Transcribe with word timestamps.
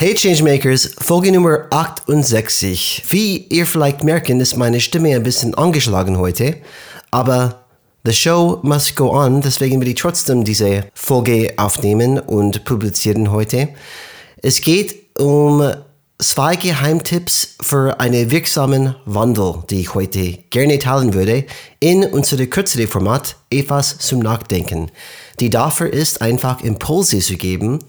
Hey 0.00 0.14
Changemakers, 0.14 0.92
Folge 1.00 1.32
Nummer 1.32 1.66
68. 1.70 3.02
Wie 3.08 3.38
ihr 3.48 3.66
vielleicht 3.66 4.04
merken, 4.04 4.38
ist 4.38 4.56
meine 4.56 4.78
Stimme 4.78 5.12
ein 5.12 5.24
bisschen 5.24 5.54
angeschlagen 5.54 6.18
heute, 6.18 6.54
aber 7.10 7.64
the 8.04 8.12
show 8.12 8.60
must 8.62 8.94
go 8.94 9.10
on, 9.10 9.40
deswegen 9.40 9.80
will 9.80 9.88
ich 9.88 9.96
trotzdem 9.96 10.44
diese 10.44 10.84
Folge 10.94 11.52
aufnehmen 11.56 12.20
und 12.20 12.64
publizieren 12.64 13.32
heute. 13.32 13.70
Es 14.40 14.60
geht 14.60 15.18
um 15.18 15.68
zwei 16.20 16.54
Geheimtipps 16.54 17.56
für 17.60 17.98
einen 17.98 18.30
wirksamen 18.30 18.94
Wandel, 19.04 19.64
die 19.68 19.80
ich 19.80 19.94
heute 19.94 20.38
gerne 20.50 20.78
teilen 20.78 21.12
würde, 21.12 21.44
in 21.80 22.04
unser 22.04 22.46
kürzere 22.46 22.86
Format 22.86 23.34
etwas 23.50 23.98
zum 23.98 24.20
Nachdenken. 24.20 24.92
Die 25.40 25.50
dafür 25.50 25.92
ist, 25.92 26.22
einfach 26.22 26.62
Impulse 26.62 27.18
zu 27.18 27.36
geben, 27.36 27.80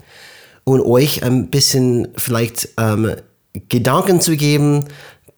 und 0.69 0.81
euch 0.81 1.23
ein 1.23 1.49
bisschen 1.49 2.09
vielleicht 2.15 2.69
ähm, 2.77 3.15
Gedanken 3.69 4.21
zu 4.21 4.37
geben, 4.37 4.85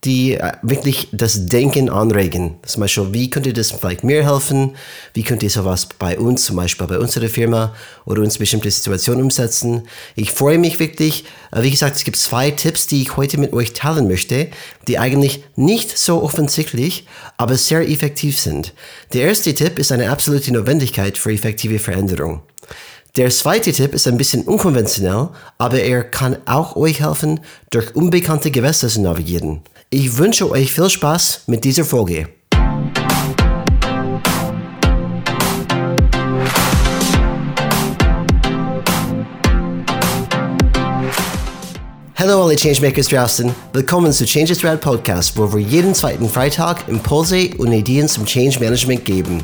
die 0.04 0.34
äh, 0.34 0.54
wirklich 0.64 1.10
das 1.12 1.46
Denken 1.46 1.90
anregen. 1.90 2.56
Zum 2.66 2.82
Beispiel, 2.82 3.14
wie 3.14 3.30
könnte 3.30 3.54
das 3.54 3.72
vielleicht 3.72 4.04
mir 4.04 4.26
helfen? 4.26 4.76
Wie 5.14 5.22
könnte 5.22 5.48
sowas 5.50 5.88
bei 6.00 6.18
uns, 6.18 6.46
zum 6.46 6.56
Beispiel 6.56 6.88
bei 6.88 6.98
unserer 6.98 7.30
Firma 7.30 7.76
oder 8.06 8.24
uns 8.24 8.40
bestimmte 8.40 8.72
Situationen 8.72 9.24
umsetzen? 9.24 9.84
Ich 10.16 10.32
freue 10.32 10.58
mich 10.58 10.80
wirklich. 10.80 11.26
Äh, 11.52 11.62
wie 11.62 11.72
gesagt, 11.72 11.98
es 11.98 12.04
gibt 12.04 12.18
zwei 12.18 12.50
Tipps, 12.52 12.88
die 12.88 13.04
ich 13.04 13.16
heute 13.16 13.40
mit 13.40 13.54
euch 13.54 13.74
teilen 13.74 14.08
möchte, 14.08 14.48
die 14.88 14.98
eigentlich 14.98 15.44
nicht 15.56 15.98
so 15.98 16.24
offensichtlich, 16.24 17.06
aber 17.38 17.56
sehr 17.56 17.88
effektiv 17.88 18.40
sind. 18.40 18.74
Der 19.14 19.24
erste 19.24 19.54
Tipp 19.54 19.78
ist 19.78 19.92
eine 19.92 20.10
absolute 20.10 20.52
Notwendigkeit 20.52 21.18
für 21.18 21.32
effektive 21.32 21.78
Veränderung. 21.78 22.42
Der 23.18 23.30
zweite 23.30 23.74
Tipp 23.74 23.94
ist 23.94 24.08
ein 24.08 24.18
bisschen 24.18 24.44
unkonventionell, 24.44 25.28
aber 25.58 25.82
er 25.82 26.02
kann 26.02 26.38
auch 26.46 26.78
euch 26.78 27.02
helfen, 27.02 27.42
durch 27.70 27.94
unbekannte 27.94 28.52
Gewässer 28.52 28.88
zu 28.88 29.02
navigieren. 29.02 29.60
Ich 29.90 30.18
wünsche 30.18 30.50
euch 30.50 30.72
viel 30.72 30.90
Spaß 30.90 31.42
mit 31.48 31.66
dieser 31.66 31.84
Folge. 31.84 32.30
Hallo 42.16 42.46
alle 42.46 42.56
Changemakers 42.56 43.10
draußen, 43.10 43.54
willkommen 43.74 44.14
zu 44.14 44.26
Change 44.26 44.56
Thread 44.56 44.80
Podcast, 44.80 45.38
wo 45.38 45.52
wir 45.52 45.60
jeden 45.60 45.94
zweiten 45.94 46.30
Freitag 46.30 46.88
Impulse 46.88 47.50
und 47.58 47.74
Ideen 47.74 48.08
zum 48.08 48.26
Change 48.26 48.58
Management 48.62 49.04
geben. 49.04 49.44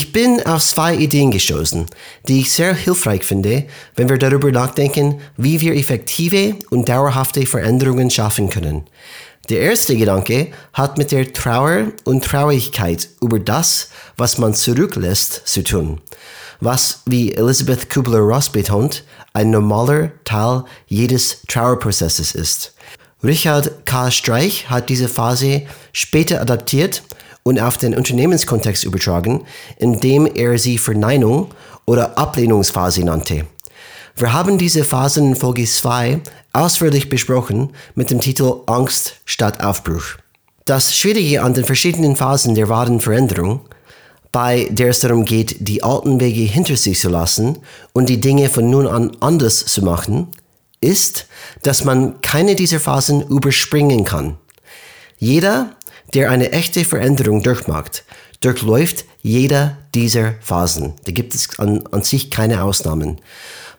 Ich 0.00 0.12
bin 0.12 0.40
auf 0.46 0.62
zwei 0.62 0.94
Ideen 0.94 1.32
gestoßen, 1.32 1.86
die 2.28 2.42
ich 2.42 2.52
sehr 2.52 2.72
hilfreich 2.72 3.24
finde, 3.24 3.64
wenn 3.96 4.08
wir 4.08 4.16
darüber 4.16 4.52
nachdenken, 4.52 5.20
wie 5.36 5.60
wir 5.60 5.74
effektive 5.74 6.54
und 6.70 6.88
dauerhafte 6.88 7.44
Veränderungen 7.46 8.08
schaffen 8.08 8.48
können. 8.48 8.84
Der 9.48 9.58
erste 9.58 9.96
Gedanke 9.96 10.52
hat 10.72 10.98
mit 10.98 11.10
der 11.10 11.32
Trauer 11.32 11.88
und 12.04 12.24
Traurigkeit 12.24 13.08
über 13.20 13.40
das, 13.40 13.88
was 14.16 14.38
man 14.38 14.54
zurücklässt, 14.54 15.42
zu 15.48 15.64
tun, 15.64 16.00
was, 16.60 17.02
wie 17.06 17.32
Elizabeth 17.32 17.90
Kubler-Ross 17.90 18.50
betont, 18.50 19.02
ein 19.32 19.50
normaler 19.50 20.12
Teil 20.22 20.62
jedes 20.86 21.42
Trauerprozesses 21.48 22.36
ist. 22.36 22.72
Richard 23.24 23.84
K. 23.84 24.12
Streich 24.12 24.70
hat 24.70 24.90
diese 24.90 25.08
Phase 25.08 25.62
später 25.92 26.40
adaptiert 26.40 27.02
und 27.48 27.58
auf 27.58 27.78
den 27.78 27.94
Unternehmenskontext 27.94 28.84
übertragen, 28.84 29.46
indem 29.78 30.26
er 30.26 30.58
sie 30.58 30.76
Verneinung 30.76 31.48
oder 31.86 32.18
Ablehnungsphase 32.18 33.02
nannte. 33.02 33.46
Wir 34.16 34.34
haben 34.34 34.58
diese 34.58 34.84
Phasen 34.84 35.28
in 35.28 35.34
Folge 35.34 35.64
2 35.64 36.20
ausführlich 36.52 37.08
besprochen 37.08 37.70
mit 37.94 38.10
dem 38.10 38.20
Titel 38.20 38.52
Angst 38.66 39.14
statt 39.24 39.64
Aufbruch. 39.64 40.18
Das 40.66 40.94
Schwierige 40.94 41.42
an 41.42 41.54
den 41.54 41.64
verschiedenen 41.64 42.16
Phasen 42.16 42.54
der 42.54 42.68
wahren 42.68 43.00
Veränderung, 43.00 43.60
bei 44.30 44.68
der 44.70 44.90
es 44.90 45.00
darum 45.00 45.24
geht, 45.24 45.56
die 45.66 45.82
alten 45.82 46.20
Wege 46.20 46.42
hinter 46.42 46.76
sich 46.76 47.00
zu 47.00 47.08
lassen 47.08 47.60
und 47.94 48.10
die 48.10 48.20
Dinge 48.20 48.50
von 48.50 48.68
nun 48.68 48.86
an 48.86 49.16
anders 49.20 49.64
zu 49.64 49.82
machen, 49.82 50.28
ist, 50.82 51.24
dass 51.62 51.82
man 51.82 52.20
keine 52.20 52.56
dieser 52.56 52.78
Phasen 52.78 53.22
überspringen 53.22 54.04
kann. 54.04 54.36
Jeder 55.18 55.77
der 56.14 56.30
eine 56.30 56.52
echte 56.52 56.84
Veränderung 56.84 57.42
durchmacht, 57.42 58.04
durchläuft 58.40 59.04
jeder 59.22 59.78
dieser 59.94 60.34
Phasen. 60.40 60.94
Da 61.04 61.12
gibt 61.12 61.34
es 61.34 61.58
an, 61.58 61.84
an 61.90 62.02
sich 62.02 62.30
keine 62.30 62.62
Ausnahmen. 62.62 63.20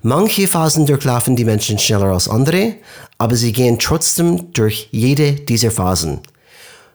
Manche 0.02 0.48
Phasen 0.48 0.86
durchlaufen 0.86 1.36
die 1.36 1.46
Menschen 1.46 1.80
schneller 1.80 2.14
als 2.14 2.30
andere, 2.30 2.76
aber 3.18 3.36
sie 3.36 3.52
gehen 3.52 3.80
trotzdem 3.80 4.54
durch 4.54 4.88
jede 4.92 5.34
dieser 5.34 5.72
Phasen. 5.72 6.22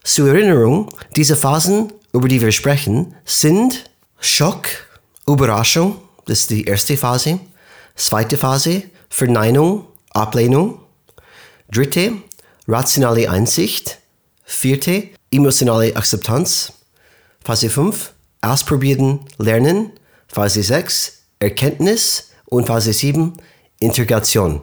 Zur 0.03 0.29
Erinnerung, 0.29 0.89
diese 1.17 1.37
Phasen, 1.37 1.93
über 2.13 2.29
die 2.29 2.41
wir 2.41 2.53
sprechen, 2.53 3.15
sind 3.25 3.91
Schock, 4.21 4.69
Überraschung, 5.27 5.97
das 6.27 6.41
ist 6.41 6.51
die 6.51 6.65
erste 6.65 6.97
Phase, 6.97 7.41
zweite 7.95 8.37
Phase, 8.37 8.83
Verneinung, 9.09 9.87
Ablehnung, 10.11 10.81
dritte, 11.71 12.13
rationale 12.67 13.31
Einsicht, 13.31 13.99
vierte, 14.45 15.09
emotionale 15.35 15.97
Akzeptanz. 15.97 16.73
Phase 17.43 17.69
5, 17.69 18.13
ausprobieren, 18.41 19.21
lernen. 19.39 19.91
Phase 20.29 20.63
6, 20.63 21.25
Erkenntnis. 21.39 22.31
Und 22.47 22.67
Phase 22.67 22.93
7, 22.93 23.35
Integration. 23.81 24.61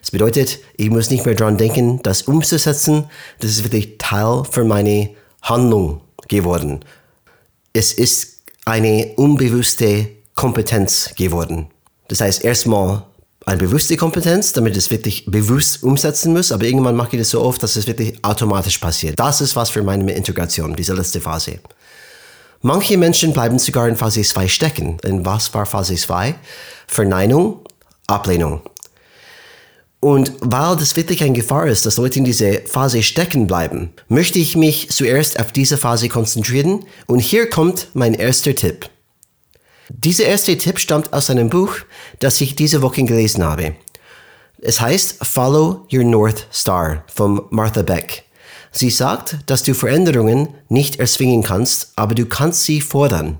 Das 0.00 0.10
bedeutet, 0.10 0.58
ich 0.76 0.90
muss 0.90 1.10
nicht 1.10 1.26
mehr 1.26 1.34
daran 1.34 1.58
denken, 1.58 2.00
das 2.02 2.22
umzusetzen. 2.22 3.04
Das 3.40 3.50
ist 3.50 3.64
wirklich 3.64 3.98
Teil 3.98 4.44
für 4.50 4.64
meine 4.64 5.10
Handlung 5.42 6.00
geworden. 6.28 6.80
Es 7.72 7.92
ist 7.92 8.42
eine 8.64 9.12
unbewusste 9.16 10.08
Kompetenz 10.34 11.14
geworden. 11.16 11.68
Das 12.08 12.20
heißt, 12.20 12.44
erstmal 12.44 13.04
eine 13.46 13.58
bewusste 13.58 13.96
Kompetenz, 13.96 14.52
damit 14.52 14.76
es 14.76 14.90
wirklich 14.90 15.26
bewusst 15.26 15.82
umsetzen 15.82 16.32
muss, 16.32 16.50
aber 16.50 16.64
irgendwann 16.64 16.96
mache 16.96 17.16
ich 17.16 17.22
das 17.22 17.30
so 17.30 17.42
oft, 17.42 17.62
dass 17.62 17.76
es 17.76 17.86
wirklich 17.86 18.14
automatisch 18.22 18.78
passiert. 18.78 19.18
Das 19.18 19.40
ist 19.40 19.54
was 19.54 19.70
für 19.70 19.82
meine 19.82 20.12
Integration, 20.12 20.74
diese 20.74 20.94
letzte 20.94 21.20
Phase. 21.20 21.60
Manche 22.62 22.96
Menschen 22.96 23.34
bleiben 23.34 23.58
sogar 23.58 23.88
in 23.88 23.96
Phase 23.96 24.22
2 24.22 24.48
stecken. 24.48 24.96
In 25.02 25.26
was 25.26 25.52
war 25.52 25.66
Phase 25.66 25.96
2? 25.96 26.34
Verneinung, 26.86 27.60
Ablehnung. 28.06 28.62
Und 30.00 30.32
weil 30.40 30.76
das 30.76 30.96
wirklich 30.96 31.22
eine 31.22 31.32
Gefahr 31.32 31.66
ist, 31.66 31.86
dass 31.86 31.96
Leute 31.98 32.18
in 32.18 32.24
diese 32.24 32.62
Phase 32.66 33.02
stecken 33.02 33.46
bleiben, 33.46 33.92
möchte 34.08 34.38
ich 34.38 34.56
mich 34.56 34.90
zuerst 34.90 35.40
auf 35.40 35.52
diese 35.52 35.78
Phase 35.78 36.08
konzentrieren 36.08 36.84
und 37.06 37.20
hier 37.20 37.48
kommt 37.48 37.88
mein 37.94 38.14
erster 38.14 38.54
Tipp. 38.54 38.88
Dieser 39.88 40.24
erste 40.24 40.56
Tipp 40.56 40.78
stammt 40.78 41.12
aus 41.12 41.30
einem 41.30 41.50
Buch, 41.50 41.76
das 42.18 42.40
ich 42.40 42.56
diese 42.56 42.82
Woche 42.82 43.04
gelesen 43.04 43.44
habe. 43.44 43.74
Es 44.60 44.80
heißt 44.80 45.24
Follow 45.24 45.86
Your 45.92 46.04
North 46.04 46.46
Star 46.52 47.04
von 47.14 47.42
Martha 47.50 47.82
Beck. 47.82 48.24
Sie 48.72 48.90
sagt, 48.90 49.38
dass 49.46 49.62
du 49.62 49.74
Veränderungen 49.74 50.48
nicht 50.68 50.96
erzwingen 50.96 51.42
kannst, 51.42 51.92
aber 51.96 52.14
du 52.14 52.26
kannst 52.26 52.64
sie 52.64 52.80
fordern. 52.80 53.38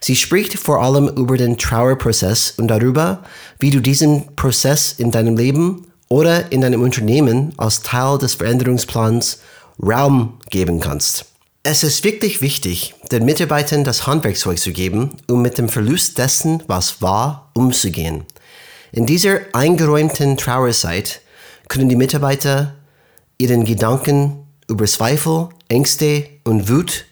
Sie 0.00 0.16
spricht 0.16 0.58
vor 0.58 0.82
allem 0.82 1.08
über 1.08 1.36
den 1.36 1.58
Trauerprozess 1.58 2.54
und 2.56 2.68
darüber, 2.68 3.22
wie 3.58 3.70
du 3.70 3.80
diesen 3.80 4.34
Prozess 4.34 4.94
in 4.98 5.10
deinem 5.10 5.36
Leben 5.36 5.86
oder 6.08 6.50
in 6.52 6.60
deinem 6.60 6.82
Unternehmen 6.82 7.52
als 7.56 7.82
Teil 7.82 8.18
des 8.18 8.34
Veränderungsplans 8.34 9.40
Raum 9.82 10.38
geben 10.50 10.80
kannst. 10.80 11.26
Es 11.68 11.82
ist 11.82 12.04
wirklich 12.04 12.42
wichtig, 12.42 12.94
den 13.10 13.24
Mitarbeitern 13.24 13.82
das 13.82 14.06
Handwerkzeug 14.06 14.56
zu 14.56 14.70
geben, 14.70 15.16
um 15.28 15.42
mit 15.42 15.58
dem 15.58 15.68
Verlust 15.68 16.16
dessen, 16.16 16.62
was 16.68 17.02
war, 17.02 17.50
umzugehen. 17.54 18.24
In 18.92 19.04
dieser 19.04 19.40
eingeräumten 19.52 20.36
Trauerzeit 20.36 21.22
können 21.66 21.88
die 21.88 21.96
Mitarbeiter 21.96 22.76
ihren 23.38 23.64
Gedanken 23.64 24.46
über 24.68 24.84
Zweifel, 24.84 25.48
Ängste 25.66 26.28
und 26.44 26.68
Wut 26.68 27.06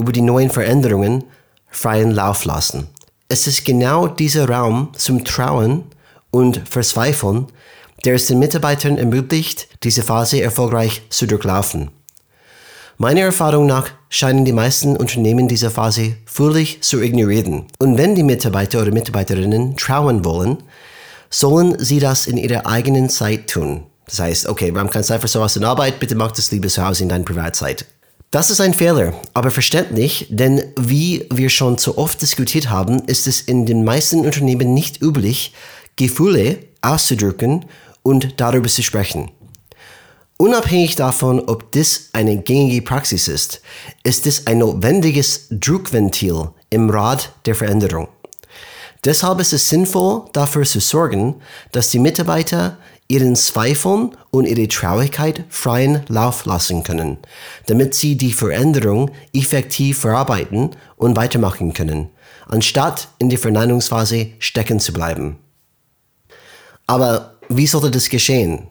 über 0.00 0.12
die 0.12 0.22
neuen 0.22 0.48
Veränderungen 0.48 1.24
freien 1.68 2.12
Lauf 2.12 2.46
lassen. 2.46 2.88
Es 3.28 3.46
ist 3.46 3.66
genau 3.66 4.06
dieser 4.06 4.48
Raum 4.48 4.92
zum 4.96 5.22
Trauen 5.22 5.84
und 6.30 6.66
Verzweifeln, 6.66 7.48
der 8.06 8.14
es 8.14 8.26
den 8.26 8.38
Mitarbeitern 8.38 8.96
ermöglicht, 8.96 9.68
diese 9.82 10.02
Phase 10.02 10.40
erfolgreich 10.40 11.02
zu 11.10 11.26
durchlaufen. 11.26 11.90
Meiner 13.02 13.22
Erfahrung 13.22 13.66
nach 13.66 13.90
scheinen 14.10 14.44
die 14.44 14.52
meisten 14.52 14.96
Unternehmen 14.96 15.48
diese 15.48 15.70
Phase 15.70 16.14
völlig 16.24 16.82
zu 16.84 17.02
ignorieren. 17.02 17.64
Und 17.80 17.98
wenn 17.98 18.14
die 18.14 18.22
Mitarbeiter 18.22 18.80
oder 18.80 18.92
Mitarbeiterinnen 18.92 19.76
trauen 19.76 20.24
wollen, 20.24 20.58
sollen 21.28 21.76
sie 21.80 21.98
das 21.98 22.28
in 22.28 22.36
ihrer 22.36 22.64
eigenen 22.64 23.08
Zeit 23.08 23.50
tun. 23.50 23.82
Das 24.06 24.20
heißt, 24.20 24.46
okay, 24.46 24.72
wir 24.72 24.78
haben 24.78 24.88
keine 24.88 25.02
Zeit 25.02 25.20
für 25.20 25.26
sowas 25.26 25.56
in 25.56 25.64
Arbeit, 25.64 25.98
bitte 25.98 26.14
mach 26.14 26.30
das 26.30 26.52
lieber 26.52 26.68
zu 26.68 26.86
Hause 26.86 27.02
in 27.02 27.08
deiner 27.08 27.24
Privatzeit. 27.24 27.86
Das 28.30 28.50
ist 28.50 28.60
ein 28.60 28.72
Fehler, 28.72 29.14
aber 29.34 29.50
verständlich, 29.50 30.28
denn 30.30 30.62
wie 30.78 31.26
wir 31.34 31.50
schon 31.50 31.78
so 31.78 31.98
oft 31.98 32.22
diskutiert 32.22 32.70
haben, 32.70 33.00
ist 33.06 33.26
es 33.26 33.40
in 33.40 33.66
den 33.66 33.82
meisten 33.82 34.20
Unternehmen 34.20 34.74
nicht 34.74 35.02
üblich, 35.02 35.54
Gefühle 35.96 36.58
auszudrücken 36.82 37.64
und 38.04 38.40
darüber 38.40 38.68
zu 38.68 38.84
sprechen. 38.84 39.32
Unabhängig 40.38 40.96
davon, 40.96 41.40
ob 41.40 41.70
das 41.72 42.08
eine 42.12 42.36
gängige 42.38 42.82
Praxis 42.82 43.28
ist, 43.28 43.62
ist 44.02 44.26
es 44.26 44.46
ein 44.46 44.58
notwendiges 44.58 45.46
Druckventil 45.50 46.48
im 46.70 46.90
Rad 46.90 47.32
der 47.46 47.54
Veränderung. 47.54 48.08
Deshalb 49.04 49.40
ist 49.40 49.52
es 49.52 49.68
sinnvoll, 49.68 50.24
dafür 50.32 50.62
zu 50.62 50.80
sorgen, 50.80 51.36
dass 51.72 51.90
die 51.90 51.98
Mitarbeiter 51.98 52.78
ihren 53.08 53.36
Zweifeln 53.36 54.16
und 54.30 54.46
ihre 54.46 54.68
Traurigkeit 54.68 55.44
freien 55.48 56.02
Lauf 56.08 56.44
lassen 56.44 56.82
können, 56.82 57.18
damit 57.66 57.94
sie 57.94 58.16
die 58.16 58.32
Veränderung 58.32 59.10
effektiv 59.34 59.98
verarbeiten 59.98 60.70
und 60.96 61.16
weitermachen 61.16 61.72
können, 61.72 62.10
anstatt 62.46 63.08
in 63.18 63.28
der 63.28 63.38
Verneinungsphase 63.38 64.28
stecken 64.38 64.80
zu 64.80 64.92
bleiben. 64.92 65.36
Aber 66.86 67.34
wie 67.48 67.66
sollte 67.66 67.90
das 67.90 68.08
geschehen? 68.08 68.68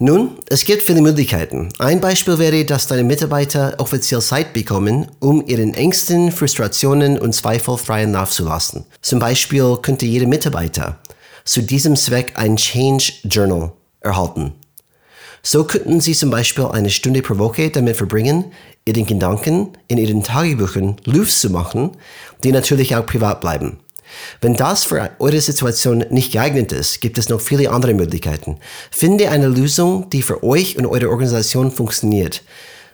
Nun, 0.00 0.38
es 0.48 0.64
gibt 0.64 0.82
viele 0.82 1.02
Möglichkeiten. 1.02 1.68
Ein 1.78 2.00
Beispiel 2.00 2.40
wäre, 2.40 2.64
dass 2.64 2.88
deine 2.88 3.04
Mitarbeiter 3.04 3.76
offiziell 3.78 4.20
Zeit 4.20 4.52
bekommen, 4.52 5.06
um 5.20 5.46
ihren 5.46 5.72
Ängsten, 5.72 6.32
Frustrationen 6.32 7.16
und 7.16 7.32
Zweifel 7.32 7.78
freien 7.78 8.12
Lauf 8.12 8.30
zu 8.30 8.44
lassen. 8.44 8.86
Zum 9.02 9.20
Beispiel 9.20 9.78
könnte 9.82 10.04
jeder 10.04 10.26
Mitarbeiter 10.26 10.98
zu 11.44 11.62
diesem 11.62 11.94
Zweck 11.94 12.32
ein 12.34 12.56
Change 12.56 13.12
Journal 13.22 13.72
erhalten. 14.00 14.54
So 15.44 15.62
könnten 15.62 16.00
Sie 16.00 16.14
zum 16.14 16.30
Beispiel 16.30 16.64
eine 16.64 16.90
Stunde 16.90 17.22
pro 17.22 17.38
Woche 17.38 17.70
damit 17.70 17.96
verbringen, 17.96 18.46
Ihren 18.86 19.06
Gedanken 19.06 19.76
in 19.86 19.98
Ihren 19.98 20.24
Tagebüchern 20.24 20.96
Luft 21.04 21.38
zu 21.38 21.50
machen, 21.50 21.92
die 22.42 22.50
natürlich 22.50 22.96
auch 22.96 23.06
privat 23.06 23.40
bleiben. 23.40 23.78
Wenn 24.40 24.54
das 24.54 24.84
für 24.84 25.10
eure 25.18 25.40
Situation 25.40 26.04
nicht 26.10 26.32
geeignet 26.32 26.72
ist, 26.72 27.00
gibt 27.00 27.18
es 27.18 27.28
noch 27.28 27.40
viele 27.40 27.70
andere 27.70 27.94
Möglichkeiten. 27.94 28.58
Finde 28.90 29.30
eine 29.30 29.48
Lösung, 29.48 30.10
die 30.10 30.22
für 30.22 30.42
euch 30.42 30.76
und 30.78 30.86
eure 30.86 31.10
Organisation 31.10 31.70
funktioniert. 31.70 32.42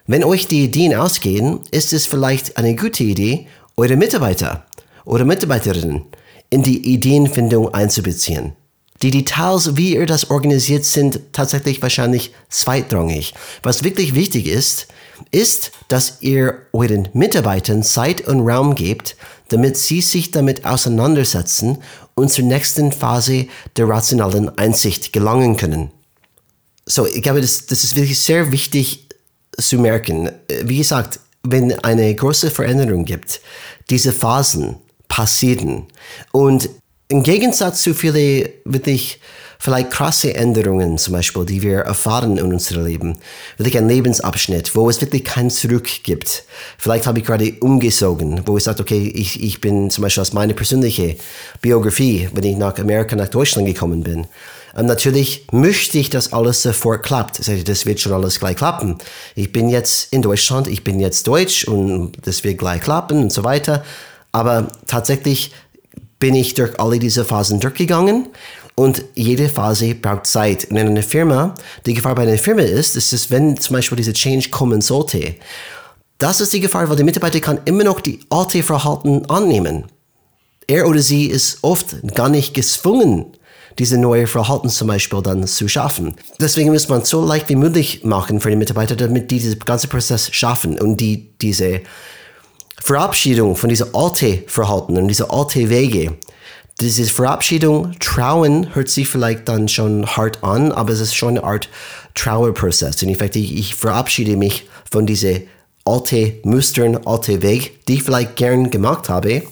Wenn 0.07 0.25
euch 0.25 0.47
die 0.47 0.65
Ideen 0.65 0.95
ausgehen, 0.95 1.61
ist 1.71 1.93
es 1.93 2.07
vielleicht 2.07 2.57
eine 2.57 2.75
gute 2.75 3.05
Idee, 3.05 3.47
eure 3.77 3.97
Mitarbeiter 3.97 4.67
oder 5.05 5.25
Mitarbeiterinnen 5.25 6.05
in 6.51 6.63
die 6.63 6.93
Ideenfindung 6.93 7.73
einzubeziehen. 7.73 8.53
Die 9.03 9.11
Details, 9.11 9.77
wie 9.77 9.95
ihr 9.95 10.05
das 10.05 10.31
organisiert, 10.31 10.85
sind 10.85 11.21
tatsächlich 11.33 11.81
wahrscheinlich 11.81 12.35
zweitrangig. 12.51 13.33
Was 13.63 13.83
wirklich 13.83 14.15
wichtig 14.15 14.47
ist, 14.47 14.89
ist, 15.31 15.73
dass 15.89 16.19
ihr 16.21 16.67
euren 16.73 17.09
Mitarbeitern 17.13 17.83
Zeit 17.83 18.27
und 18.27 18.49
Raum 18.49 18.75
gebt, 18.75 19.17
damit 19.49 19.77
sie 19.77 20.01
sich 20.01 20.31
damit 20.31 20.65
auseinandersetzen 20.65 21.79
und 22.15 22.31
zur 22.31 22.45
nächsten 22.45 22.93
Phase 22.93 23.47
der 23.77 23.89
rationalen 23.89 24.57
Einsicht 24.59 25.13
gelangen 25.13 25.57
können. 25.57 25.91
So, 26.87 27.07
ich 27.07 27.23
glaube, 27.23 27.41
das, 27.41 27.67
das 27.67 27.85
ist 27.85 27.97
wirklich 27.97 28.19
sehr 28.19 28.53
wichtig 28.53 29.09
zu 29.59 29.79
merken. 29.79 30.31
Wie 30.63 30.79
gesagt, 30.79 31.21
wenn 31.43 31.73
eine 31.81 32.15
große 32.15 32.51
Veränderung 32.51 33.05
gibt, 33.05 33.41
diese 33.89 34.13
Phasen 34.13 34.77
passieren 35.09 35.87
und 36.33 36.69
im 37.09 37.23
Gegensatz 37.23 37.83
zu 37.83 37.93
vielen 37.95 38.49
wirklich 38.65 39.21
vielleicht 39.61 39.91
krasse 39.91 40.35
Änderungen, 40.35 40.99
zum 40.99 41.13
Beispiel, 41.13 41.45
die 41.45 41.63
wir 41.63 41.81
erfahren 41.81 42.39
in 42.39 42.53
unserem 42.53 42.87
Leben. 42.87 43.19
Wirklich 43.59 43.77
ein 43.77 43.89
Lebensabschnitt, 43.89 44.75
wo 44.75 44.89
es 44.89 45.01
wirklich 45.01 45.23
kein 45.23 45.51
Zurück 45.51 45.89
gibt. 46.03 46.45
Vielleicht 46.79 47.07
habe 47.07 47.19
ich 47.21 47.27
gerade 47.27 47.53
umgezogen, 47.61 48.41
wo 48.47 48.57
ich 48.57 48.65
sage, 48.65 48.81
okay, 48.81 49.13
ich, 49.15 49.43
ich 49.43 49.61
bin 49.61 49.91
zum 49.91 50.03
Beispiel 50.03 50.23
aus 50.23 50.33
meiner 50.33 50.55
persönlichen 50.55 51.17
Biografie, 51.61 52.29
wenn 52.33 52.45
ich 52.45 52.57
nach 52.57 52.77
Amerika, 52.79 53.15
nach 53.15 53.29
Deutschland 53.29 53.69
gekommen 53.69 54.03
bin. 54.03 54.27
Und 54.75 54.87
natürlich 54.87 55.47
möchte 55.53 55.99
ich, 55.99 56.09
dass 56.09 56.33
alles 56.33 56.63
sofort 56.63 57.03
klappt. 57.03 57.47
Das 57.69 57.87
wird 57.87 58.01
schon 58.01 58.13
alles 58.13 58.41
gleich 58.41 58.57
klappen. 58.57 58.97
Ich 59.35 59.53
bin 59.53 59.69
jetzt 59.69 60.13
in 60.13 60.23
Deutschland, 60.23 60.69
ich 60.69 60.85
bin 60.85 61.01
jetzt 61.01 61.27
Deutsch 61.27 61.65
und 61.65 62.13
das 62.23 62.45
wird 62.45 62.59
gleich 62.59 62.81
klappen 62.81 63.25
und 63.25 63.33
so 63.33 63.45
weiter. 63.45 63.85
Aber 64.33 64.69
tatsächlich 64.87 65.51
bin 66.21 66.35
ich 66.35 66.55
durch 66.55 66.79
alle 66.79 66.99
diese 66.99 67.25
Phasen 67.25 67.61
durchgegangen 67.61 68.29
und 68.75 69.05
jede 69.15 69.49
Phase 69.49 69.95
braucht 69.95 70.27
Zeit. 70.27 70.67
Und 70.71 70.77
in 70.77 70.89
einer 70.89 71.03
Firma, 71.03 71.55
die 71.87 71.95
Gefahr 71.95 72.15
bei 72.15 72.23
einer 72.23 72.39
Firma 72.39 72.63
ist, 72.63 72.97
ist 72.97 73.13
es, 73.13 73.31
wenn 73.31 73.57
zum 73.59 73.77
Beispiel 73.77 73.97
diese 73.97 74.13
Change 74.13 74.51
kommen 74.51 74.81
sollte, 74.81 75.35
das 76.19 76.41
ist 76.41 76.53
die 76.53 76.61
Gefahr, 76.61 76.89
weil 76.89 76.97
der 76.97 77.05
Mitarbeiter 77.05 77.41
kann 77.41 77.61
immer 77.65 77.85
noch 77.85 78.01
die 78.01 78.21
alte 78.29 78.63
Verhalten 78.63 79.25
annehmen. 79.27 79.85
Er 80.67 80.87
oder 80.87 81.01
sie 81.01 81.27
ist 81.27 81.59
oft 81.63 81.97
gar 82.15 82.29
nicht 82.29 82.55
gezwungen, 82.55 83.27
diese 83.79 83.97
neue 83.97 84.27
Verhalten 84.27 84.69
zum 84.69 84.89
Beispiel 84.89 85.23
dann 85.23 85.47
zu 85.47 85.67
schaffen. 85.67 86.15
Deswegen 86.39 86.73
muss 86.73 86.89
man 86.89 87.05
so 87.05 87.25
leicht 87.25 87.49
wie 87.49 87.57
möglich 87.57 88.05
machen 88.05 88.41
für 88.41 88.51
die 88.51 88.57
Mitarbeiter, 88.57 88.97
damit 88.97 89.31
die 89.31 89.39
diesen 89.39 89.59
ganzen 89.61 89.89
Prozess 89.89 90.31
schaffen 90.31 90.79
und 90.79 90.99
die 90.99 91.31
diese 91.39 91.81
Verabschiedung 92.79 93.57
von 93.57 93.71
dieser 93.71 93.95
alten 93.95 94.45
Verhalten 94.47 94.99
und 94.99 95.09
dieser 95.09 95.33
alten 95.33 95.71
Wege. 95.71 96.19
Diese 96.81 97.05
Verabschiedung, 97.05 97.95
Trauen 98.01 98.75
hört 98.75 98.89
sich 98.89 99.07
vielleicht 99.07 99.47
dann 99.49 99.69
schon 99.69 100.07
hart 100.07 100.43
an, 100.43 100.73
aber 100.73 100.95
es 100.95 101.01
ist 101.01 101.15
schon 101.15 101.37
eine 101.37 101.45
Art 101.45 101.69
Trauerprozess. 102.15 103.03
Und 103.03 103.11
in 103.11 103.17
fact, 103.17 103.37
ich, 103.37 103.55
ich 103.55 103.75
verabschiede 103.75 104.35
mich 104.35 104.67
von 104.91 105.05
diese 105.05 105.43
alte 105.85 106.35
Mustern, 106.43 106.99
alte 107.05 107.43
Weg, 107.43 107.85
die 107.85 107.97
ich 107.97 108.03
vielleicht 108.03 108.37
gern 108.37 108.71
gemacht 108.71 109.11
habe. 109.11 109.43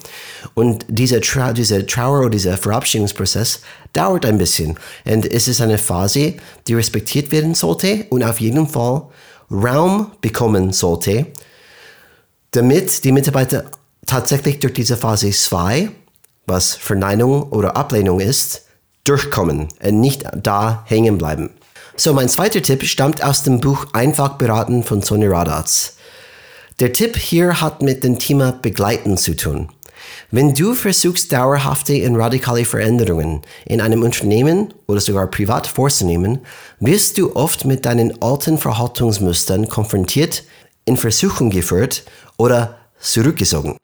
Und 0.55 0.85
dieser, 0.87 1.21
Tra 1.21 1.53
diese 1.53 1.85
Trauer 1.85 2.21
oder 2.21 2.29
dieser 2.31 2.57
Verabschiedungsprozess 2.57 3.61
dauert 3.93 4.25
ein 4.25 4.39
bisschen. 4.39 4.79
Und 5.05 5.31
es 5.31 5.47
ist 5.47 5.61
eine 5.61 5.77
Phase, 5.77 6.33
die 6.67 6.73
respektiert 6.73 7.31
werden 7.31 7.53
sollte 7.53 8.07
und 8.09 8.23
auf 8.23 8.41
jeden 8.41 8.67
Fall 8.67 9.03
Raum 9.51 10.11
bekommen 10.21 10.73
sollte, 10.73 11.27
damit 12.51 13.03
die 13.03 13.11
Mitarbeiter 13.11 13.65
tatsächlich 14.07 14.59
durch 14.59 14.73
diese 14.73 14.97
Phase 14.97 15.29
2, 15.29 15.89
was 16.49 16.75
Verneinung 16.75 17.43
oder 17.43 17.77
Ablehnung 17.77 18.19
ist, 18.19 18.63
durchkommen 19.05 19.69
und 19.81 19.99
nicht 19.99 20.23
da 20.35 20.83
hängen 20.85 21.17
bleiben. 21.17 21.51
So, 21.95 22.13
mein 22.13 22.29
zweiter 22.29 22.61
Tipp 22.61 22.83
stammt 22.83 23.23
aus 23.23 23.43
dem 23.43 23.59
Buch 23.59 23.87
Einfach 23.93 24.37
beraten 24.37 24.83
von 24.83 25.01
Sonny 25.01 25.27
Radatz. 25.27 25.95
Der 26.79 26.93
Tipp 26.93 27.17
hier 27.17 27.59
hat 27.59 27.81
mit 27.81 28.03
dem 28.03 28.19
Thema 28.19 28.51
Begleiten 28.53 29.17
zu 29.17 29.35
tun. 29.35 29.69
Wenn 30.31 30.53
du 30.53 30.75
versuchst, 30.75 31.31
dauerhafte 31.33 32.07
und 32.07 32.15
radikale 32.15 32.63
Veränderungen 32.63 33.41
in 33.65 33.81
einem 33.81 34.03
Unternehmen 34.03 34.73
oder 34.87 35.01
sogar 35.01 35.27
privat 35.27 35.67
vorzunehmen, 35.67 36.39
wirst 36.79 37.17
du 37.17 37.35
oft 37.35 37.65
mit 37.65 37.85
deinen 37.85 38.21
alten 38.21 38.57
Verhaltensmustern 38.57 39.67
konfrontiert, 39.67 40.43
in 40.85 40.97
Versuchung 40.97 41.49
geführt 41.49 42.03
oder 42.37 42.77
zurückgezogen. 42.99 43.77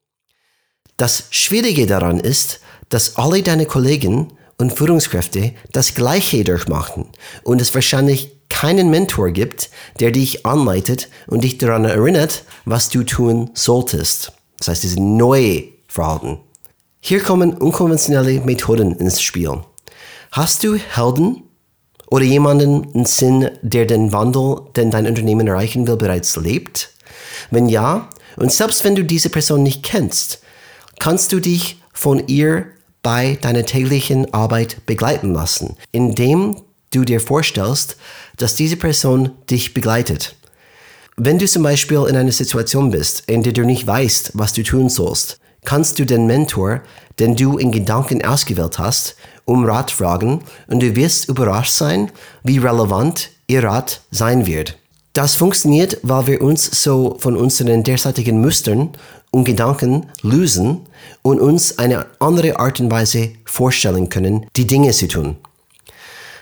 Das 0.98 1.26
Schwierige 1.30 1.88
daran 1.88 2.20
ist, 2.22 2.62
dass 2.88 3.18
alle 3.18 3.42
deine 3.44 3.66
Kollegen 3.66 4.32
und 4.58 4.72
Führungskräfte 4.72 5.54
das 5.74 5.94
Gleiche 5.94 6.46
durchmachen 6.46 7.10
und 7.44 7.62
es 7.62 7.74
wahrscheinlich 7.76 8.32
keinen 8.48 8.90
Mentor 8.90 9.32
gibt, 9.32 9.70
der 10.00 10.12
dich 10.12 10.46
anleitet 10.46 11.10
und 11.28 11.44
dich 11.44 11.58
daran 11.58 11.84
erinnert, 11.84 12.44
was 12.64 12.88
du 12.88 13.04
tun 13.04 13.50
solltest. 13.54 14.32
Das 14.58 14.70
heißt, 14.70 14.84
diese 14.84 15.02
neue 15.02 15.66
Verhalten. 15.90 16.40
Hier 17.02 17.20
kommen 17.22 17.54
unkonventionelle 17.54 18.40
Methoden 18.42 18.96
ins 18.96 19.22
Spiel. 19.22 19.64
Hast 20.32 20.64
du 20.64 20.76
Helden 20.76 21.44
oder 22.08 22.24
jemanden 22.24 22.90
im 22.94 23.06
Sinn, 23.06 23.50
der 23.62 23.86
den 23.86 24.14
Wandel, 24.14 24.62
den 24.78 24.92
dein 24.92 25.08
Unternehmen 25.08 25.48
erreichen 25.48 25.88
will, 25.88 25.98
bereits 25.98 26.38
lebt? 26.38 26.92
Wenn 27.52 27.68
ja, 27.68 28.10
und 28.38 28.54
selbst 28.54 28.86
wenn 28.86 28.96
du 28.96 29.04
diese 29.04 29.30
Person 29.30 29.62
nicht 29.62 29.84
kennst, 29.84 30.40
kannst 31.00 31.32
du 31.32 31.40
dich 31.40 31.82
von 31.94 32.28
ihr 32.28 32.68
bei 33.02 33.38
deiner 33.42 33.66
täglichen 33.66 34.34
Arbeit 34.34 34.86
begleiten 34.86 35.34
lassen, 35.34 35.78
indem 35.92 36.62
du 36.92 37.04
dir 37.06 37.20
vorstellst, 37.20 37.98
dass 38.38 38.56
diese 38.56 38.78
Person 38.78 39.32
dich 39.50 39.74
begleitet. 39.74 40.36
Wenn 41.18 41.40
du 41.40 41.48
zum 41.48 41.64
Beispiel 41.64 42.06
in 42.10 42.18
einer 42.18 42.32
Situation 42.32 42.92
bist, 42.92 43.24
in 43.28 43.44
der 43.44 43.54
du 43.54 43.64
nicht 43.64 43.86
weißt, 43.88 44.32
was 44.34 44.54
du 44.54 44.64
tun 44.64 44.90
sollst, 44.90 45.40
kannst 45.64 46.00
du 46.00 46.06
den 46.06 46.26
Mentor, 46.26 46.82
den 47.20 47.36
du 47.36 47.58
in 47.58 47.72
Gedanken 47.72 48.26
ausgewählt 48.26 48.80
hast, 48.80 49.16
um 49.46 49.66
Rat 49.66 49.92
fragen 49.92 50.44
und 50.68 50.82
du 50.82 50.96
wirst 50.96 51.30
überrascht 51.30 51.74
sein, 51.74 52.12
wie 52.44 52.58
relevant 52.58 53.30
ihr 53.48 53.64
Rat 53.64 54.02
sein 54.12 54.46
wird. 54.46 54.78
Das 55.16 55.34
funktioniert, 55.34 55.98
weil 56.04 56.28
wir 56.28 56.42
uns 56.42 56.66
so 56.84 57.16
von 57.20 57.38
unseren 57.38 57.84
derzeitigen 57.84 58.42
Mustern 58.42 58.90
und 59.32 59.46
Gedanken 59.46 60.08
lösen 60.22 60.82
und 61.22 61.40
uns 61.40 61.80
eine 61.80 62.08
andere 62.20 62.60
Art 62.60 62.82
und 62.82 62.92
Weise 62.92 63.32
vorstellen 63.46 64.10
können, 64.10 64.46
die 64.58 64.68
Dinge 64.68 64.92
zu 64.92 65.08
tun. 65.08 65.38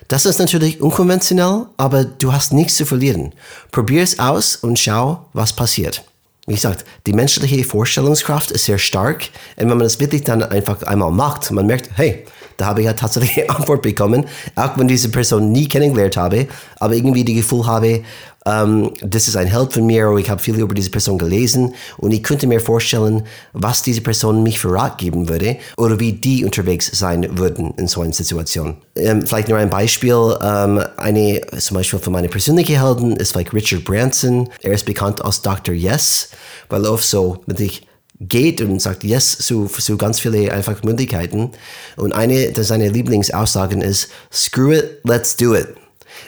Das 0.08 0.25
ist 0.25 0.39
natürlich 0.39 0.82
unkonventionell, 0.82 1.68
aber 1.77 2.03
du 2.03 2.34
hast 2.34 2.51
nichts 2.51 2.75
zu 2.75 2.88
verlieren. 2.88 3.34
Probier 3.72 4.01
es 4.01 4.18
aus 4.18 4.56
und 4.56 4.80
schau, 4.80 5.24
was 5.34 5.53
passiert. 5.53 6.03
Wie 6.48 6.56
gesagt, 6.56 6.84
die 7.06 7.13
menschliche 7.13 7.63
Vorstellungskraft 7.63 8.50
ist 8.50 8.65
sehr 8.65 8.80
stark 8.80 9.30
und 9.56 9.70
wenn 9.70 9.77
man 9.77 9.80
das 9.82 10.00
wirklich 10.00 10.24
dann 10.24 10.42
einfach 10.42 10.82
einmal 10.82 11.12
macht, 11.12 11.51
man 11.51 11.68
merkt, 11.68 11.92
hey, 11.94 12.25
da 12.58 12.66
habe 12.66 12.82
ich 12.82 12.86
ja 12.86 12.94
tatsächlich 12.94 13.50
Antwort 13.50 13.82
bekommen, 13.82 14.26
auch 14.56 14.78
wenn 14.78 14.88
diese 14.88 15.10
Person 15.10 15.52
nie 15.52 15.68
kennengelernt 15.68 16.18
habe, 16.18 16.48
aber 16.80 16.96
irgendwie 16.96 17.24
die 17.24 17.36
Gefühl 17.36 17.66
habe, 17.66 18.04
ähm, 18.46 18.92
das 19.02 19.28
ist 19.28 19.36
ein 19.36 19.48
Held 19.48 19.74
von 19.74 19.86
mir 19.86 20.10
oder 20.10 20.20
ich 20.20 20.30
habe 20.30 20.42
viel 20.42 20.60
über 20.60 20.74
diese 20.74 20.90
Person 20.90 21.18
gelesen 21.18 21.74
und 21.98 22.12
ich 22.12 22.24
könnte 22.24 22.48
mir 22.48 22.60
vorstellen, 22.60 23.24
was 23.54 23.82
diese 23.82 24.02
Person 24.02 24.44
mich 24.44 24.60
für 24.60 24.72
Rat 24.72 24.98
geben 24.98 25.30
würde 25.30 25.58
oder 25.78 26.00
wie 26.00 26.14
die 26.14 26.44
unterwegs 26.44 26.90
sein 26.94 27.38
würden 27.38 27.74
in 27.78 27.88
so 27.88 28.02
einer 28.02 28.14
Situation. 28.14 28.78
Ähm, 28.96 29.26
vielleicht 29.26 29.50
nur 29.50 29.58
ein 29.58 29.70
Beispiel, 29.70 30.38
ähm, 30.42 30.84
eine, 30.98 31.42
zum 31.58 31.78
Beispiel 31.78 32.00
für 32.00 32.12
meine 32.12 32.28
persönliche 32.28 32.82
Helden 32.82 33.16
ist 33.16 33.32
vielleicht 33.32 33.54
Richard 33.54 33.86
Branson. 33.86 34.50
Er 34.62 34.74
ist 34.74 34.86
bekannt 34.86 35.24
als 35.24 35.42
Dr. 35.42 35.74
Yes, 35.74 36.30
weil 36.70 36.86
er 36.86 36.92
oft 36.92 37.06
so 37.06 37.42
mit 37.46 37.58
sich 37.58 37.88
geht 38.27 38.62
und 38.62 38.82
sagt 38.82 39.03
Yes 39.03 39.38
zu, 39.38 39.65
zu 39.65 39.98
ganz 39.98 40.20
viele 40.20 40.51
einfach 40.51 40.84
Möglichkeiten. 40.84 41.51
Und 41.96 42.13
eine 42.13 42.53
seiner 42.63 42.89
Lieblingsaussagen 42.89 43.82
ist, 43.82 44.10
screw 44.32 44.74
it, 44.74 45.00
let's 45.03 45.36
do 45.36 45.56
it. 45.56 45.68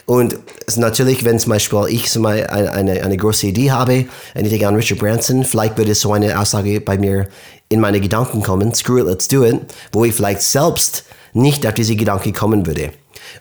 Und 0.06 0.38
natürlich, 0.76 1.26
wenn 1.26 1.40
zum 1.40 1.52
Beispiel 1.52 1.86
ich 1.90 2.12
so 2.12 2.20
mal 2.20 2.46
eine, 2.48 3.04
eine, 3.04 3.18
große 3.18 3.48
Idee 3.48 3.72
habe, 3.72 4.06
und 4.36 4.46
ich 4.46 4.68
an 4.68 4.76
Richard 4.76 5.00
Branson, 5.00 5.44
vielleicht 5.44 5.78
würde 5.78 5.96
so 5.96 6.14
eine 6.14 6.40
Aussage 6.40 6.82
bei 6.82 6.98
mir 6.98 7.28
in 7.70 7.80
meine 7.80 8.00
Gedanken 8.00 8.42
kommen, 8.44 8.74
screw 8.74 9.00
it, 9.00 9.06
let's 9.06 9.28
do 9.28 9.44
it, 9.44 9.60
wo 9.92 10.06
ich 10.06 10.14
vielleicht 10.14 10.42
selbst 10.42 11.06
nicht 11.34 11.66
auf 11.66 11.74
diese 11.74 11.96
Gedanken 11.96 12.34
kommen 12.34 12.66
würde. 12.66 12.92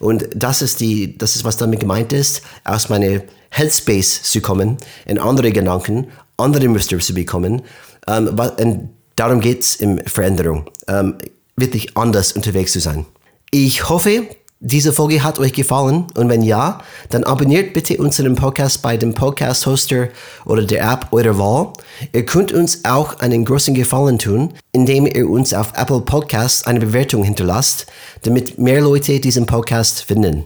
Und 0.00 0.28
das 0.34 0.62
ist 0.62 0.80
die, 0.80 1.16
das 1.18 1.36
ist 1.36 1.44
was 1.44 1.56
damit 1.56 1.80
gemeint 1.80 2.12
ist, 2.12 2.42
aus 2.64 2.88
meiner 2.88 3.22
Headspace 3.50 4.22
zu 4.22 4.40
kommen, 4.40 4.78
in 5.06 5.18
andere 5.18 5.52
Gedanken, 5.52 6.08
andere 6.36 6.68
Muster 6.68 6.98
zu 6.98 7.14
bekommen. 7.14 7.62
Ähm, 8.06 8.28
und 8.58 8.90
darum 9.16 9.40
geht 9.40 9.62
es 9.62 9.76
in 9.76 10.04
Veränderung, 10.06 10.70
ähm, 10.88 11.18
wirklich 11.56 11.96
anders 11.96 12.32
unterwegs 12.32 12.72
zu 12.72 12.80
sein. 12.80 13.06
Ich 13.50 13.88
hoffe, 13.88 14.28
diese 14.66 14.94
Folge 14.94 15.22
hat 15.22 15.38
euch 15.38 15.52
gefallen 15.52 16.06
und 16.14 16.30
wenn 16.30 16.40
ja, 16.40 16.80
dann 17.10 17.22
abonniert 17.24 17.74
bitte 17.74 17.98
unseren 17.98 18.34
Podcast 18.34 18.80
bei 18.80 18.96
dem 18.96 19.12
Podcast-Hoster 19.12 20.08
oder 20.46 20.62
der 20.62 20.90
App 20.90 21.08
eurer 21.10 21.38
Wahl. 21.38 21.74
Ihr 22.14 22.24
könnt 22.24 22.50
uns 22.50 22.82
auch 22.86 23.18
einen 23.20 23.44
großen 23.44 23.74
Gefallen 23.74 24.18
tun, 24.18 24.54
indem 24.72 25.04
ihr 25.04 25.28
uns 25.28 25.52
auf 25.52 25.74
Apple 25.76 26.00
Podcasts 26.00 26.66
eine 26.66 26.80
Bewertung 26.80 27.24
hinterlasst, 27.24 27.84
damit 28.22 28.58
mehr 28.58 28.80
Leute 28.80 29.20
diesen 29.20 29.44
Podcast 29.44 30.02
finden. 30.02 30.44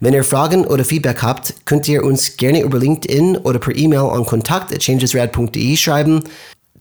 Wenn 0.00 0.14
ihr 0.14 0.24
Fragen 0.24 0.64
oder 0.64 0.84
Feedback 0.84 1.22
habt, 1.22 1.54
könnt 1.64 1.86
ihr 1.86 2.02
uns 2.02 2.36
gerne 2.36 2.62
über 2.62 2.80
LinkedIn 2.80 3.36
oder 3.36 3.60
per 3.60 3.76
E-Mail 3.76 4.10
an 4.10 4.26
kontakt.changesrad.de 4.26 5.76
schreiben. 5.76 6.24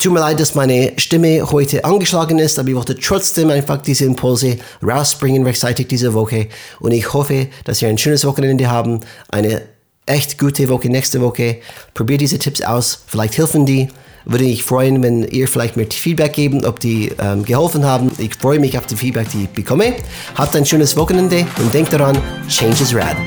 Tut 0.02 0.14
mir 0.14 0.20
leid, 0.20 0.40
dass 0.40 0.56
meine 0.56 0.94
Stimme 0.98 1.52
heute 1.52 1.86
angeschlagen 1.86 2.40
ist, 2.40 2.58
aber 2.58 2.70
ich 2.70 2.76
wollte 2.76 2.96
trotzdem 2.96 3.52
einfach 3.52 3.78
diese 3.78 4.06
Impulse 4.06 4.58
rausbringen 4.82 5.44
rechtzeitig 5.44 5.90
diese 5.90 6.16
Woche. 6.16 6.48
Und 6.80 6.92
ich 6.92 7.14
hoffe, 7.14 7.50
dass 7.66 7.84
ihr 7.84 7.88
ein 7.88 8.00
schönes 8.00 8.26
Wochenende 8.26 8.72
haben, 8.72 9.02
eine 9.30 9.62
echt 10.08 10.40
gute 10.40 10.70
Woche 10.70 10.90
nächste 10.90 11.22
Woche. 11.22 11.58
Probiert 11.94 12.22
diese 12.22 12.40
Tipps 12.40 12.64
aus, 12.64 13.04
vielleicht 13.06 13.38
helfen 13.38 13.68
die. 13.68 13.90
Würde 14.26 14.46
ich 14.46 14.64
freuen, 14.64 15.04
wenn 15.04 15.22
ihr 15.24 15.48
vielleicht 15.48 15.78
mir 15.78 15.86
Feedback 15.86 16.34
geben, 16.34 16.66
ob 16.66 16.80
die 16.80 17.12
ähm, 17.20 17.46
geholfen 17.46 17.86
haben. 17.86 18.12
Ich 18.18 18.34
freue 18.34 18.58
mich 18.58 18.80
auf 18.80 18.88
die 18.88 18.96
Feedback, 18.96 19.30
die 19.30 19.44
ich 19.44 19.50
bekomme. 19.50 19.94
Habt 20.34 20.56
ein 20.56 20.66
schönes 20.66 20.98
Wochenende 20.98 21.46
und 21.60 21.72
denkt 21.76 21.94
daran, 21.94 22.18
Change 22.48 22.82
is 22.82 22.96
Rad. 22.96 23.18